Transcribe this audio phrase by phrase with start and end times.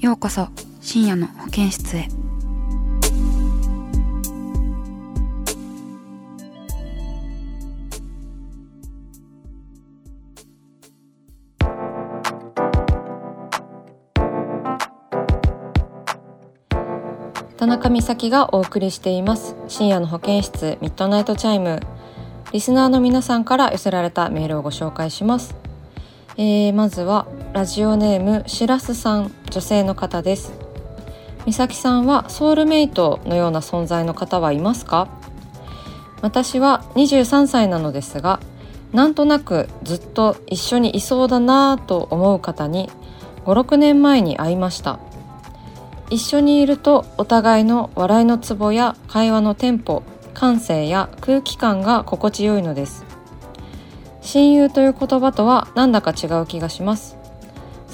[0.00, 0.46] ようこそ
[0.80, 2.08] 深夜の保健室へ。
[17.56, 19.56] 田中美咲がお送りしています。
[19.66, 21.80] 深夜の保健室ミッドナイトチャイム。
[22.52, 25.54] リスナーの皆さんから寄せられたメールをご紹介します、
[26.38, 30.52] えー、まずはラジオネームしらすさん女性の方です。
[31.46, 35.08] 美咲さんはソウルメイトのような存在の方はいますか？
[36.20, 38.38] 私は23歳なのですが
[38.92, 42.90] なんとなくずっと一緒にいそうだなぁと思う方に
[43.44, 45.00] 56年前に会いました。
[46.10, 53.04] 一緒にいるとお互いの笑いのツボや会話のテンポ感性や空気感が心地よいのです。
[54.20, 57.17] 親友という言葉とはなんだか違う気がします。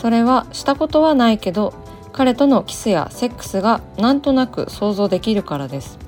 [0.05, 1.72] それはしたことはないけど
[2.12, 5.98] 彼とのキスやセックスがなんとなく想像できるからです。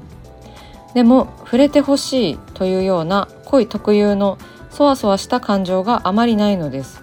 [0.93, 4.37] でも触れてほしいというような恋特有の
[4.69, 7.03] そわそわした感情があまりないのです。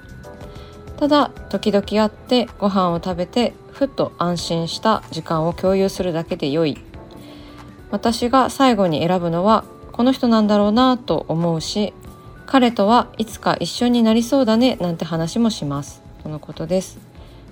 [0.97, 6.77] ただ時々会ってご飯を食べてふっと安心した時間を共有するだけで良い。
[7.89, 11.91] 私が最後に選ぶのはこの人なんだろうなと思うし
[12.45, 16.02] 彼とはいつか一緒になりそうだねなんて話もします。
[16.23, 16.99] とのことです。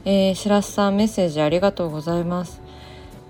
[0.06, 2.62] えー、白洲さんメッセージありがとうございます。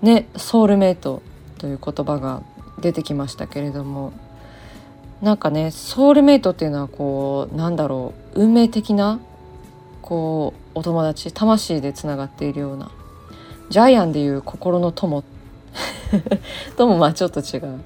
[0.00, 1.20] ねソウルメイト
[1.58, 2.44] という言葉が
[2.80, 4.12] 出てきましたけれども。
[5.20, 9.18] なんかねソウルメイトっていうのはこうなんだろう運命的な
[10.00, 12.92] こうお友達魂でつながっているような
[13.68, 15.24] ジャイアンでいう心の友。
[16.76, 17.80] ともまあちょっと違う。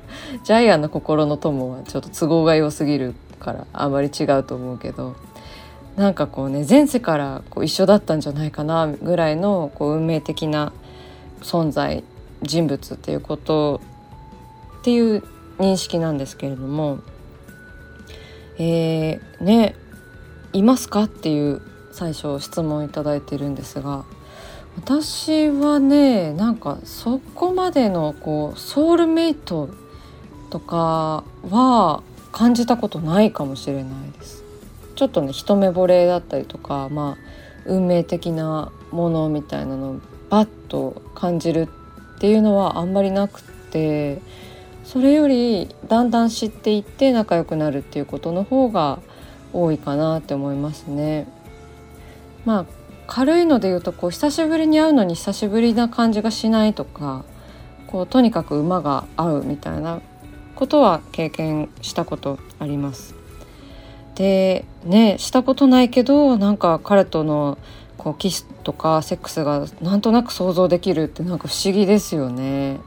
[0.45, 5.17] ジャイアンの心の友はちょっと都合が良すぎるからあまり違うと思うけど。
[5.97, 10.73] なんかこうね前世からこう一緒だったんじゃないかなぐらいのこう運命的な
[11.41, 12.05] 存在
[12.43, 13.81] 人物っていうこと
[14.81, 15.23] っていう
[15.59, 17.01] 認識なんですけれども
[18.59, 19.75] えー、ね
[20.53, 21.63] いますかっていう
[21.93, 24.05] 最初質問いただいてるんですが
[24.77, 29.71] 私はねなんかそこまでのこうソウルメイト
[30.51, 32.03] とかは
[32.33, 34.46] 感じたことないかもしれないです。
[34.97, 37.37] ちょっとね一目惚れだったりとかまあ
[37.67, 41.69] 運命的なものみたいなのをバッと感じる
[42.17, 44.21] っていうのはあんまりなくて
[44.85, 49.01] それよりだんだん知っていって仲良くなるっていうことの方が
[49.53, 51.27] 多いかなって思いますね。
[52.45, 52.67] まあ
[53.07, 57.25] 軽いので言うとこう久しぶりに会うのに久しぶりな感じがしないとか
[57.87, 60.01] こうとにかく馬が合うみたいな
[60.55, 63.16] ことは経験したことあります。
[64.17, 67.59] でねしたことないけどなんか彼との
[67.99, 72.81] こうキスとかセックスがなんとなく想像できるってなんか不思議ですよね。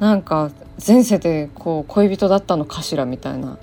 [0.00, 0.50] なんか
[0.84, 3.58] 前世でこう恋人だったのかしらみたいな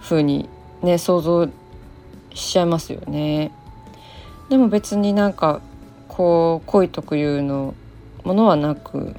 [0.00, 0.48] 風に
[0.80, 1.48] ね想像
[2.34, 3.50] しちゃいますよね。
[4.48, 5.60] でも別になんか
[6.06, 7.74] こう恋特有の
[8.22, 9.16] ものはなく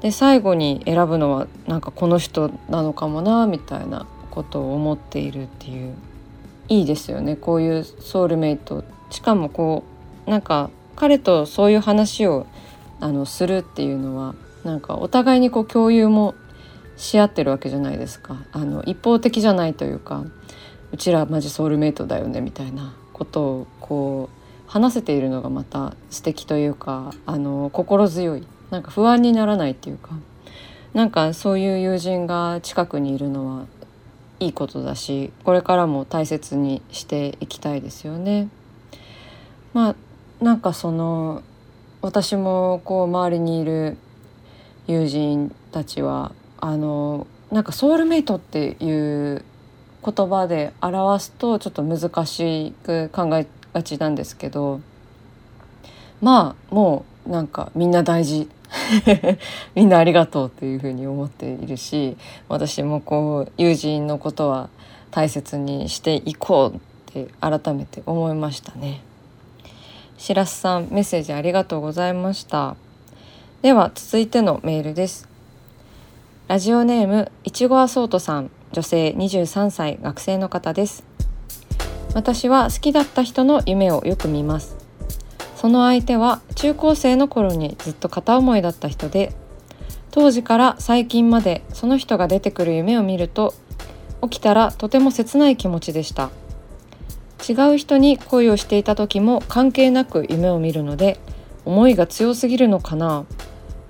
[0.00, 4.06] で最後に選ぶのはなんかこの人なのかもなみたいな
[4.38, 5.96] ことを思っているっていう
[6.68, 7.34] いいですよね。
[7.34, 9.82] こういうソウルメイトしかもこ
[10.26, 12.46] うなんか彼とそういう話を
[13.00, 16.36] あのするっていうのはなんかお互いにこう共有も
[16.96, 18.36] し合ってるわけじゃないですか。
[18.52, 20.24] あの一方的じゃないというか
[20.92, 30.10] うちらマジソウルメイトだよねみたいなことをこう話せているのがまた素敵というかあの心強いなんか不安にならないっていうか
[30.94, 33.66] なんかそういう友人が近くにいるのは
[34.40, 38.48] いいことだしこれからも大切にしていきたいですよね。
[39.74, 39.96] まあ
[40.44, 41.42] なんかその
[42.00, 43.96] 私もこう周りにいる
[44.86, 49.44] 友人たちはあのなんかソウルメイトっていう
[50.04, 54.80] 言葉で表すとちょっと難しく考えがちなんですけど
[56.20, 58.48] まあもうなんかみんな大事
[59.74, 62.16] みんなありがとうっていうふうに思っているし
[62.48, 64.68] 私もこう友人のことは
[65.10, 66.80] 大切にしていこうっ
[67.12, 69.02] て改めて思いましたね。
[70.16, 72.76] しらすさんメッセージありがとうございました。
[73.62, 75.28] では続いてのメールです。
[76.48, 81.04] ラジオネームいちごアソートさん女性23歳学生の方です。
[82.14, 84.77] 私は好きだった人の夢をよく見ます。
[85.60, 89.32] その相手は中高生の頃にずっと片思いだった人で
[90.12, 93.54] 当時から最近までその人が出てくる夢を見ると
[94.22, 96.30] 起きたらとても切ない気持ちでした。
[97.48, 101.18] 違う人に恋をしていた時も関係なく夢を見るので
[101.64, 103.24] 思いが強すぎるのかな。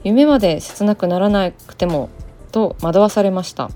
[0.04, 2.08] 夢まで切なくならなくても
[2.50, 3.70] と惑わされました。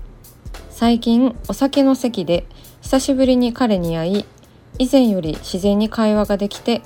[0.71, 2.47] 最近お酒の席で
[2.81, 4.25] 久しぶりに彼に会い
[4.79, 6.81] 以前より自然に会話ができて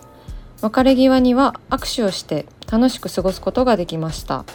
[0.61, 4.45] 別れ際には握手をして楽しく過ごすことができました。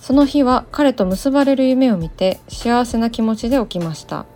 [0.00, 4.26] その日は彼と結ばれる夢を見て幸せな気持ちで起きました。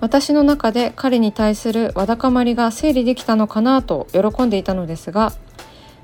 [0.00, 5.32] 私の中で彼に対するわだかまりが整理できたのかなと喜んでいたのですが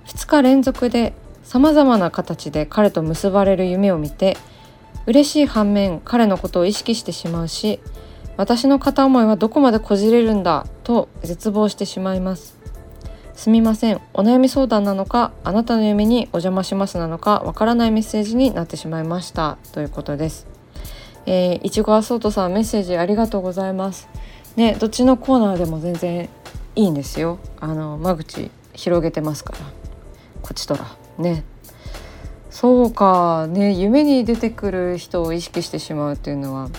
[0.06, 1.12] 2日連続で
[1.44, 4.36] さまざまな形で彼と結ばれる夢を見て
[5.06, 7.80] 嬉しい反面彼のことを意識してしまうし
[8.36, 12.63] 私の片思いはどこまでこじれるんだと絶望してしまいます。
[13.36, 14.00] すみません。
[14.14, 19.58] お悩み相談なのかあなたの夢にお邪魔しますなのかわからないメッセージになってしまいました。
[19.72, 20.46] ということです。
[21.26, 24.08] えー、いちごアソートさんメッセージありがとうございます。
[24.56, 26.28] ねどっちのコーナーでも全然
[26.76, 27.38] いいんですよ。
[27.60, 29.58] あの間口広げてますから。
[30.40, 30.96] こっちとら。
[31.18, 31.44] ね。
[32.50, 33.48] そうか。
[33.48, 36.70] ね夢に出てくる人を意識してしまうっていうのは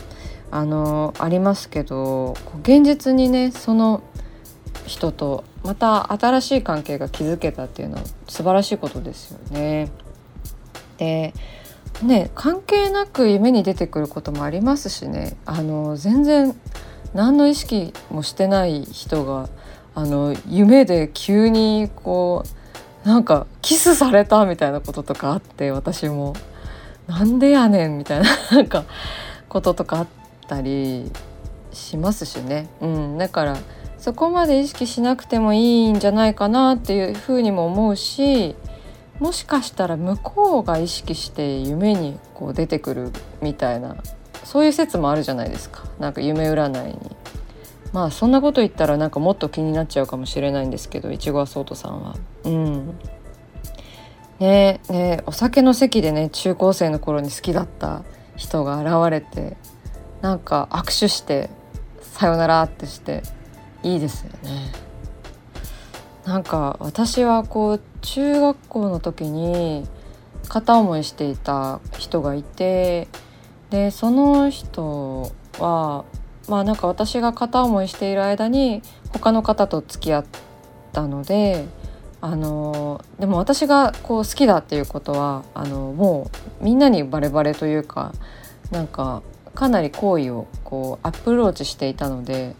[0.51, 4.01] あのありますけど現実にねその
[4.85, 9.89] 人とまた新しい関係が築けたっていうのは素晴らしいことですよね。
[10.97, 11.33] で
[12.03, 15.35] ね関係なく夢に出てくることもありますしね。
[15.45, 16.55] あの全然
[17.13, 19.49] 何の意識もしてない人が
[19.93, 22.43] あの夢で急にこ
[23.05, 26.33] うなんかキスされたみたいなこととかあって私も。
[27.07, 28.83] なんでやねんみたいななんか
[29.47, 30.07] こととかあっ
[30.47, 31.11] たり
[31.71, 33.57] しますしね、うん、だから
[33.97, 38.55] そこまで意識しなくてもいいんじゃないかなっていうふうにも思うし
[39.19, 43.11] もしかしたら向こうが意識して夢にこう出てくる
[43.41, 43.95] みたいな
[44.43, 47.15] そういう説もあるじゃないですかなんか夢占いに。
[47.93, 52.15] まあそんなこと言ったらなんかもっと気になっちゃうかもしれないんですけどいちごはそうとさんは。
[52.43, 52.99] うん
[54.39, 58.03] ねねお酒の席でね中高生の頃に好きだった
[58.35, 59.55] 人が現れて
[60.21, 61.49] なんか握手して
[62.01, 63.23] さよならってして
[63.85, 64.71] いいですよね。
[66.25, 69.87] なんか私はこう中学校の時に
[70.49, 73.07] 片思いしていた人がいて
[73.69, 76.03] でその人は
[76.47, 80.25] まあなんか私が片思いしている間に他の方と付き合っ
[80.93, 81.65] たので
[82.21, 88.13] あのでも私がこう好きだっていうことはあのもうみんなにバレバレというか
[88.71, 89.21] なんか
[89.53, 92.55] かなり好意をこうアプローチしていたので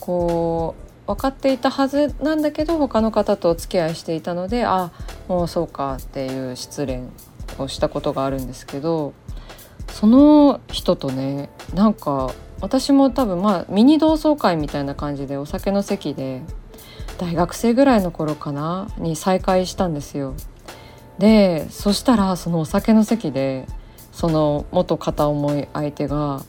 [0.00, 0.74] こ
[1.06, 4.90] う分かっていたはずなんだけど他の方とお付き合いしていたのであ
[5.28, 7.02] もうそうかっていう失恋
[7.58, 9.12] をしたことがあるんですけど
[9.88, 16.42] その人とねなんか私も多分まあミニ同窓会みたいな感じでお酒の席で
[17.18, 20.34] 大学生ぐらいの頃かなに再会したんですよ。
[21.18, 23.66] でそしたらそのお酒の席で
[24.12, 26.42] その元片思い相手が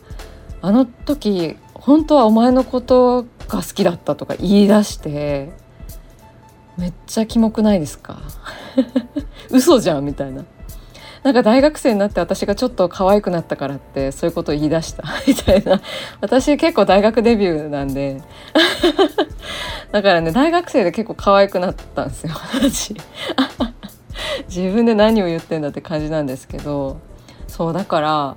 [0.62, 3.26] あの時本当はお前のこと
[3.58, 5.52] が好きだったとか言い出して
[6.78, 8.20] めっちゃキモくないですか？
[9.52, 10.44] 嘘じゃんみたいな。
[11.24, 15.04] なんか大学生になって私がちょっと可愛くなったからってそういうことを言い出した。
[15.28, 15.80] みたいな。
[16.20, 18.22] 私結構大学デビューなんで。
[19.92, 22.34] だからね大学生で結構可愛くなったんですよ。
[22.56, 22.96] 私。
[24.48, 26.98] 自分で何を言ってんだって感じなんですけど。
[27.48, 28.36] そうだから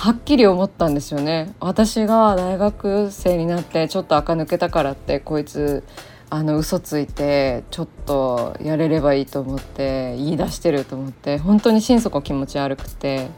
[0.00, 1.54] はっきり思ったんですよね。
[1.60, 5.84] 私が大学生になってちょっと垢抜けたからってこいつ
[6.30, 13.28] あの嘘ついてちょっとやれればいいと思って言い出してると思って本当に心底気持ち悪くて。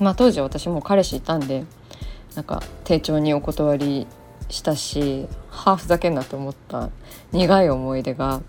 [0.00, 1.64] まあ当時私も彼氏いたんで
[2.34, 4.06] なんか丁重にお断り
[4.48, 6.88] したしはあふざけんなと思った
[7.32, 8.40] 苦い思い出が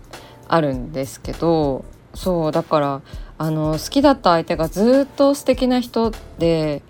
[0.48, 3.02] あるんですけどそうだから
[3.38, 6.82] あの好きだった相手がずっと素敵な人で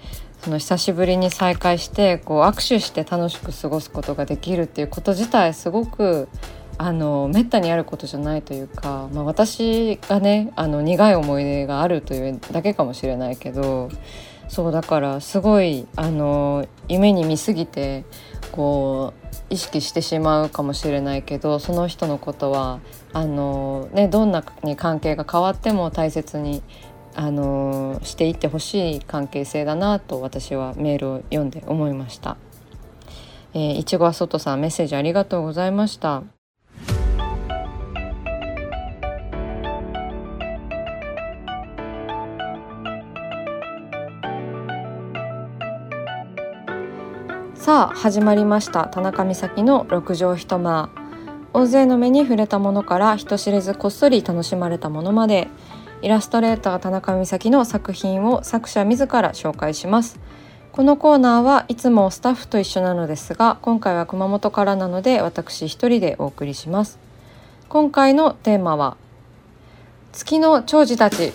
[0.42, 6.28] その久しぶりに再会してこう握手して楽しく過ごすことができるっていうこと自体すごく
[6.78, 13.90] あのめったにあることじゃないというか、まあ、私がねあの苦い思い出があるというだけかもしれないけど
[14.48, 18.04] そうだからすごいあの夢に見すぎて
[18.52, 22.80] こう意識してしまうかもしれないけどその人のことは
[23.12, 26.62] あの、ね、どんなに関係が変わっても大切に
[27.18, 32.36] あのしていってほしい関係性だなと私はメールを読んで思いました。
[33.54, 36.22] えー、いちごは外さんメッセージありがとうございました。
[47.54, 50.88] さあ始まりました田中美咲の六畳一間
[51.52, 55.48] 大勢の目に触れたものから人知れずこっそり楽しまれたものまで
[56.06, 60.20] イラストレーター田中美咲の作品を作者自ら紹介します。
[60.70, 67.00] このコーナーはいつもスタッフと一緒なのですが今回は熊本からなので私一人でお送りします。
[67.68, 68.96] 今回のテーマは
[70.12, 71.32] 月の長寿たち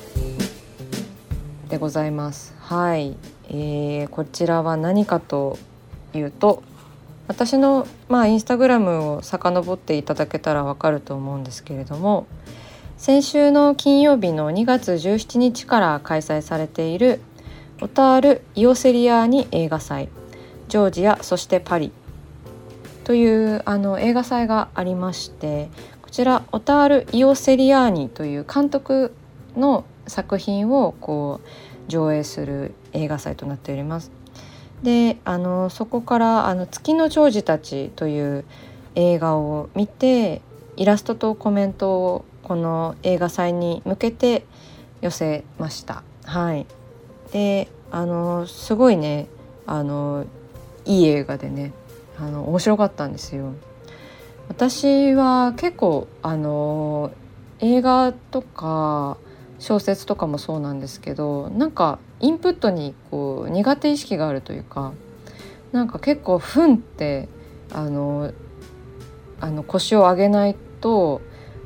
[1.68, 2.56] でございます。
[2.62, 3.18] はい、
[3.50, 5.60] えー、こちらは何かと
[6.14, 6.64] 言うと
[7.28, 12.26] 私のまあインスタグラムを遡っていただけたらわかると思うんですけれども
[13.02, 17.20] 先週の金曜日の2月17日から開催されている
[17.82, 20.08] オタール・イオセリアーニ映画祭
[20.68, 21.92] ジョージアそしてパリ
[23.04, 25.72] というあの映画祭がありまして
[26.04, 29.16] こちらオタール・イオセリアーニという監督
[29.58, 34.12] の作品をこう上映する映画祭となっております。
[34.84, 38.46] であのそこからあの「月の長寿たち」という
[38.94, 40.44] 映画を見て
[40.78, 44.46] イラストとコメントをこの映画祭に向けて
[45.02, 46.04] 寄せました。
[46.26, 46.66] はい、
[47.32, 49.28] であのすごいね
[49.66, 50.26] あの
[50.86, 51.74] いい映画でね
[52.18, 53.54] あの面白かったんですよ。
[54.50, 57.12] 私は結構あの
[57.60, 59.18] 映画とか
[59.60, 64.94] 小説とかもそうなんですけどなんかインプットにこう苦手意識があるというか
[65.72, 67.30] なんか結構「ふん」って
[67.72, 68.32] あの
[69.40, 71.22] あの腰を上げないと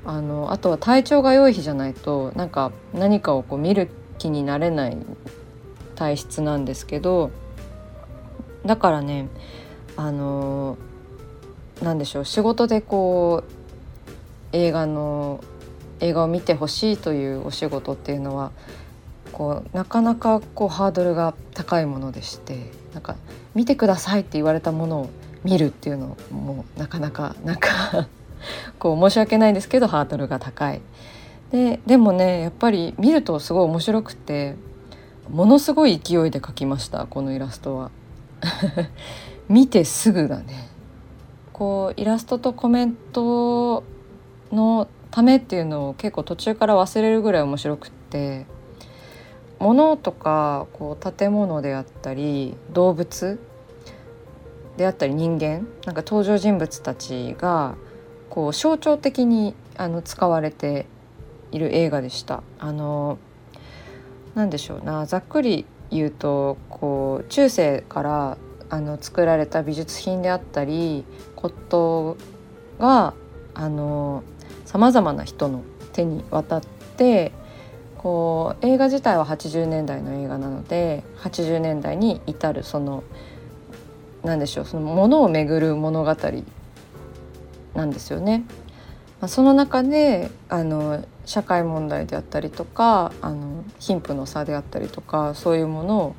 [0.05, 4.97] あのあとは体調が良い日じゃないとなんか何かをこう見る気になれない
[5.95, 7.31] 体質なんですけど
[8.65, 9.27] だからね
[9.97, 10.77] あの
[11.81, 15.43] なんでしょう仕事でこう映画の
[15.99, 18.51] 映画を見てほしいというお仕事っていうのは
[19.31, 23.15] こうなかなかこうハードルが高いものでしてなんか
[23.53, 25.09] 見てくださいって言われたものを
[25.43, 28.07] 見るっていうのもなかなかなんか
[28.79, 30.81] こう申し訳ないんですけどハードルが高い。
[31.51, 34.55] ででもねやっぱり見るとすごい面白くて
[35.29, 37.91] ものすごい勢いで描きましたこのイラストは。
[39.47, 40.69] 見てすぐだね。
[41.53, 43.83] こうイラストとコメント
[44.51, 48.45] のためっていうのを結構途中から忘れるぐらい面白くって
[49.59, 53.39] 物とかこう建物であったり動物
[54.75, 57.75] であったり人間なんか登場人物たちが
[58.35, 60.85] こう象徴的にあの使われて
[61.53, 62.43] いる映画でした。
[62.59, 63.17] あの
[64.35, 68.37] 何でしょうなざっくり言うとこう中世から
[68.69, 71.05] あの作られた美術品であったり
[71.37, 72.17] 骨董
[72.77, 73.13] が
[74.65, 75.63] さまざまな人の
[75.93, 76.61] 手に渡っ
[76.97, 77.31] て
[77.97, 83.03] こう映画自体は80年代の映画なので80年代に至るその
[84.25, 86.13] 何でしょうそのものをめぐる物語
[87.75, 88.43] なんですよね。
[89.21, 96.15] まあ、その中であの社会問題であったりとかあの貧富の差であったりとかそういうものを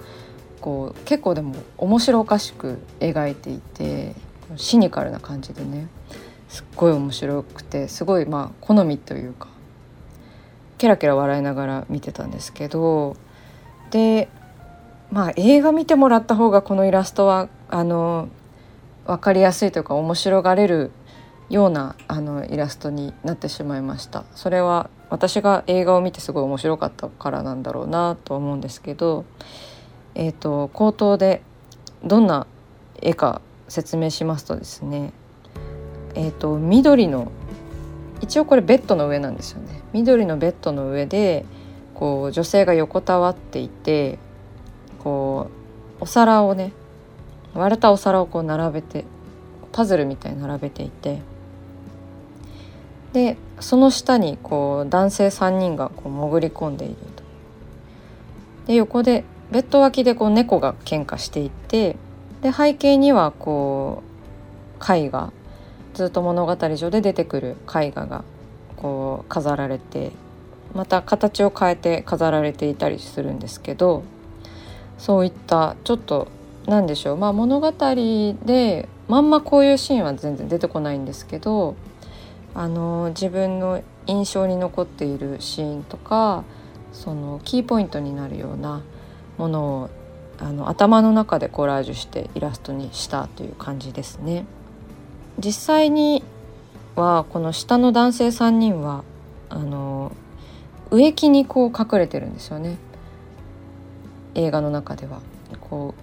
[0.60, 4.14] こう結構でも面白おかしく描いていて
[4.56, 5.88] シニカルな感じでね
[6.48, 9.48] すっごい面白くてすごいまあ好みというか
[10.78, 13.16] ケラケラ笑いながら見てたんですけど
[13.90, 14.28] で
[15.10, 18.28] まあ映画見てもらった方がこのイラストはあの
[19.06, 20.90] 分かりやすいというか面白がれる
[21.48, 24.24] ようなあのイラストになってしまいました。
[24.34, 29.24] それは私が映画を見てすごい面白かったからなんだろうなと思うんですけど
[30.14, 31.42] えっ、ー、と口頭で
[32.02, 32.46] どんな
[33.00, 35.12] 絵か説明しますとですね
[36.16, 37.30] えーと、緑の
[38.22, 39.82] 一応これベッドの上なんですよね。
[39.92, 41.44] 緑のベッドの上で
[41.94, 44.18] こう女性が横たわっていて
[45.04, 45.50] こ
[46.00, 46.72] うお皿をね
[47.52, 49.04] 割れたお皿をこう並べて
[49.72, 51.20] パズルみたいに並べていて
[53.12, 57.22] でその下にこう男性3人がこう潜り込んでいると。
[58.66, 61.96] で横でベッド脇でこう猫が喧嘩していて
[62.42, 64.02] で背景にはこ
[64.80, 65.32] う絵画
[65.94, 68.24] ずっと物語上で出てくる絵画が
[68.76, 70.12] こう飾られて
[70.74, 74.02] また形を変えて飾られていたりするんですけど
[74.98, 76.28] そういったちょっと
[76.66, 81.76] 何でしょうまあ物語でまんまこういうシーンは全然出てこないんですけど
[82.56, 86.42] あの自分の印象に残っているシーンとか
[86.90, 88.82] そのキーポイントになるような
[89.36, 89.90] ものを
[90.38, 94.46] あの頭の中でコラージュしてイラストにしたという感じですね。
[95.38, 96.24] 実際に
[96.94, 99.04] はこの下の男性3人は
[99.50, 100.12] あの
[100.90, 102.78] 植木にこう隠れてるんですよね
[104.34, 105.20] 映画の中では。
[105.60, 105.94] こ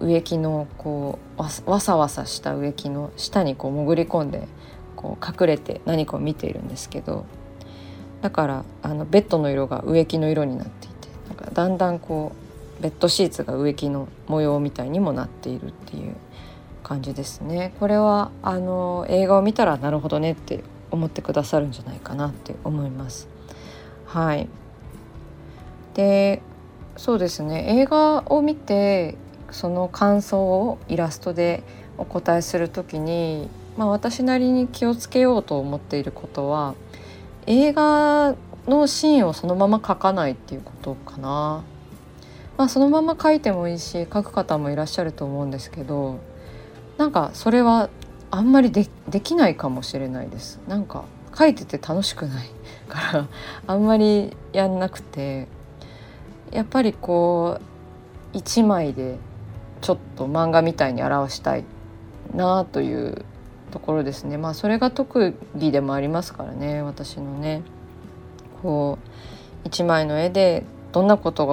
[0.00, 4.48] う植木のこうわさわさした植木の下にこう潜り込んで
[4.98, 7.24] こう隠れて何かを見ているんですけど
[8.20, 12.32] だからあのベッドの色が植木の色になっていてなんかだんだんこ
[12.80, 16.16] うベッドシーツが植木の模様みたいにもなっているっていう
[16.82, 17.74] 感じですね。
[17.78, 23.28] これはあの映画を見たらなるほどねって思ってくださるんじゃないかなって思います。
[24.04, 24.48] はい。
[25.94, 26.42] で
[26.96, 29.16] そうですね映画を見て
[29.52, 31.62] その感想をイラストで
[31.98, 33.48] お答えする時に、
[33.78, 36.74] まあ、私なりに気をつけようと思っていることは
[37.46, 38.34] 映画
[38.66, 41.62] のシーンをそのまま描かないっていうことかな。
[42.56, 46.18] まあ、そのまま描いてもいいし描く方もいらっしゃると思うんですけど
[46.96, 47.88] なんかそれは
[48.32, 48.88] あんまりで
[49.20, 50.58] きないかもしれないです。
[50.66, 51.04] なんか
[51.38, 52.50] 書いてて楽しくない
[52.90, 53.28] から
[53.68, 55.46] あんまりやんなくて
[56.50, 59.18] やっぱりこう一枚で
[59.82, 61.64] ちょっと漫画みたいに表したい
[62.34, 63.24] なという
[63.68, 64.36] ところですね。
[64.38, 67.62] まあそれが特技でもありますからね私のね。
[68.62, 69.08] こう
[69.64, 71.46] 一枚の絵でどんなこと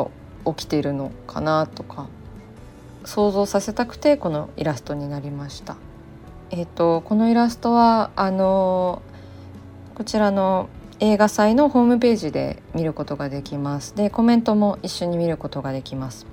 [0.46, 2.08] が起きているのかなとか
[3.04, 5.78] 想像させたくてこのイラストになりました。
[6.52, 9.02] えーと、このイラストはあの
[9.96, 13.96] こちらの映画祭のホームページで見ることができます。
[13.96, 16.26] でコメントも一緒に見ることができます。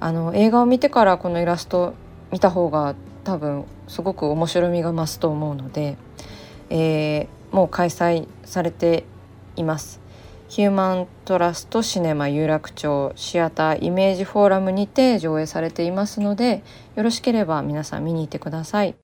[0.00, 1.94] あの映画を見てからこのイラスト
[2.30, 5.96] 見た方が多分すごく面白みが増すと思うので、
[6.70, 9.04] えー、もう開催されて
[9.56, 10.00] います
[10.48, 16.62] ヒューマントラストシネマ有楽町シアターイメージフォーラムにて上映されていますので
[16.94, 19.03] よろしければ皆さん見に行ってください。